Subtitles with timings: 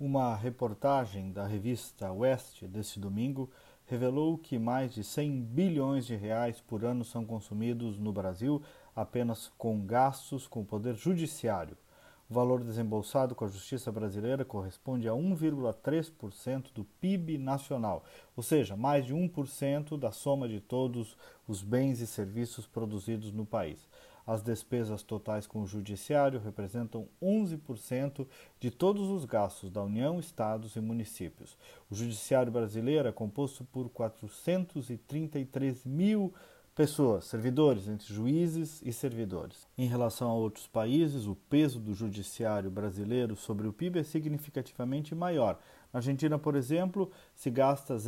[0.00, 3.50] Uma reportagem da revista West deste domingo
[3.84, 8.62] revelou que mais de 100 bilhões de reais por ano são consumidos no Brasil
[8.96, 11.76] apenas com gastos com o poder judiciário.
[12.30, 18.02] O valor desembolsado com a justiça brasileira corresponde a 1,3% do PIB nacional,
[18.34, 21.14] ou seja, mais de 1% da soma de todos
[21.46, 23.86] os bens e serviços produzidos no país.
[24.26, 28.26] As despesas totais com o Judiciário representam 11%
[28.58, 31.56] de todos os gastos da União, Estados e municípios.
[31.90, 36.32] O Judiciário brasileiro é composto por 433 mil
[36.74, 39.68] pessoas, servidores, entre juízes e servidores.
[39.76, 45.14] Em relação a outros países, o peso do judiciário brasileiro sobre o PIB é significativamente
[45.14, 45.58] maior.
[45.92, 47.98] Na Argentina, por exemplo, se gasta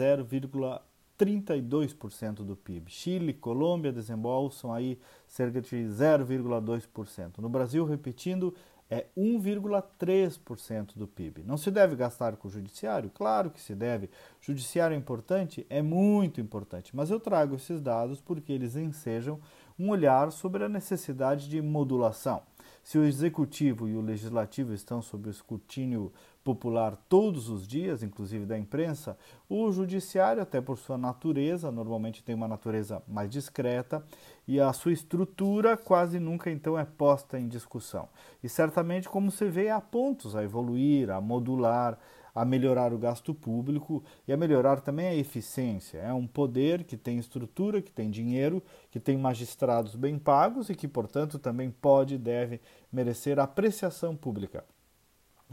[1.19, 2.91] 32% do PIB.
[2.91, 7.39] Chile Colômbia desembolsam aí cerca de 0,2%.
[7.39, 8.55] No Brasil, repetindo,
[8.93, 11.45] é 1,3% do PIB.
[11.45, 13.11] Não se deve gastar com o judiciário?
[13.15, 14.11] Claro que se deve.
[14.39, 15.67] Judiciário é importante?
[15.71, 16.95] É muito importante.
[16.95, 19.41] Mas eu trago esses dados porque eles ensejam
[19.79, 22.43] um olhar sobre a necessidade de modulação.
[22.83, 28.45] Se o executivo e o legislativo estão sob o escrutínio popular todos os dias, inclusive
[28.45, 29.17] da imprensa,
[29.49, 34.05] o judiciário, até por sua natureza, normalmente tem uma natureza mais discreta
[34.47, 38.09] e a sua estrutura quase nunca então é posta em discussão.
[38.43, 41.99] E certamente, como se vê, há pontos a evoluir, a modular,
[42.35, 45.99] a melhorar o gasto público e a melhorar também a eficiência.
[45.99, 50.75] É um poder que tem estrutura, que tem dinheiro, que tem magistrados bem pagos e
[50.75, 52.61] que, portanto, também pode e deve
[52.93, 54.65] merecer apreciação pública.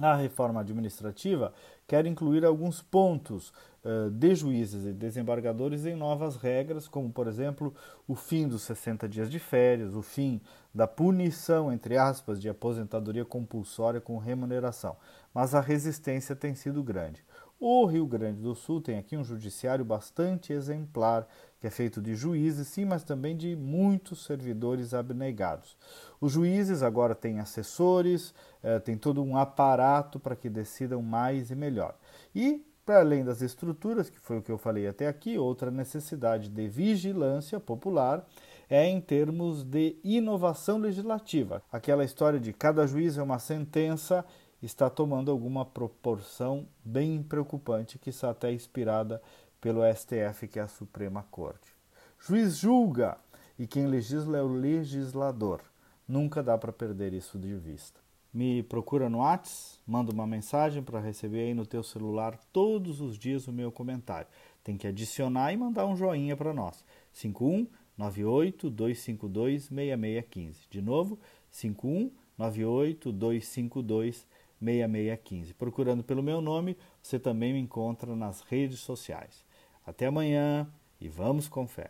[0.01, 1.53] A reforma administrativa
[1.87, 3.51] quer incluir alguns pontos
[3.83, 7.73] uh, de juízes e desembargadores em novas regras, como, por exemplo,
[8.07, 10.39] o fim dos 60 dias de férias, o fim
[10.73, 14.95] da punição, entre aspas, de aposentadoria compulsória com remuneração.
[15.33, 17.23] Mas a resistência tem sido grande.
[17.61, 21.27] O Rio Grande do Sul tem aqui um judiciário bastante exemplar,
[21.59, 25.75] que é feito de juízes, sim, mas também de muitos servidores abnegados.
[26.21, 28.33] Os juízes agora têm assessores,
[28.63, 31.97] eh, tem todo um aparato para que decidam mais e melhor.
[32.33, 36.47] E, para além das estruturas, que foi o que eu falei até aqui, outra necessidade
[36.47, 38.25] de vigilância popular
[38.69, 41.61] é em termos de inovação legislativa.
[41.69, 44.23] Aquela história de cada juiz é uma sentença
[44.61, 49.21] está tomando alguma proporção bem preocupante, que está até inspirada
[49.61, 51.75] pelo STF, que é a Suprema Corte.
[52.19, 53.17] Juiz julga
[53.57, 55.61] e quem legisla é o legislador.
[56.07, 57.99] Nunca dá para perder isso de vista.
[58.31, 63.17] Me procura no Whats, manda uma mensagem para receber aí no teu celular todos os
[63.17, 64.27] dias o meu comentário.
[64.63, 66.85] Tem que adicionar e mandar um joinha para nós.
[67.11, 70.59] 5198 252 6615.
[70.69, 71.17] De novo,
[71.49, 74.27] 5198 252
[74.61, 75.53] 6615.
[75.53, 79.45] Procurando pelo meu nome, você também me encontra nas redes sociais.
[79.85, 81.87] Até amanhã e vamos com fé.